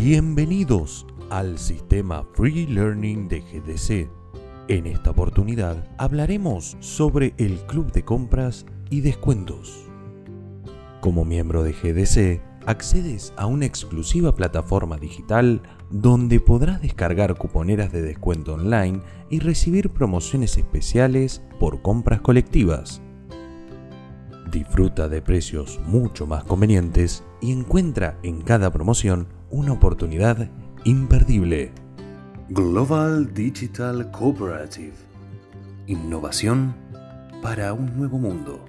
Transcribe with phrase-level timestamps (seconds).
[0.00, 4.08] Bienvenidos al sistema Free Learning de GDC.
[4.68, 9.88] En esta oportunidad hablaremos sobre el club de compras y descuentos.
[11.00, 18.02] Como miembro de GDC, accedes a una exclusiva plataforma digital donde podrás descargar cuponeras de
[18.02, 23.02] descuento online y recibir promociones especiales por compras colectivas.
[24.52, 30.48] Disfruta de precios mucho más convenientes y encuentra en cada promoción una oportunidad
[30.84, 31.72] imperdible.
[32.50, 34.94] Global Digital Cooperative.
[35.86, 36.74] Innovación
[37.42, 38.67] para un nuevo mundo.